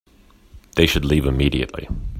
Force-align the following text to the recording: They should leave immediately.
They 0.77 0.87
should 0.87 1.05
leave 1.05 1.27
immediately. 1.27 1.87